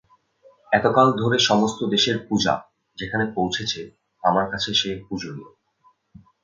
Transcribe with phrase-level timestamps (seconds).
[0.71, 2.53] এতকাল ধরে সমস্ত দেশের পূজা
[2.97, 3.81] যেখানে পৌঁচেছে
[4.23, 5.51] আমার কাছে সে পূজনীয়।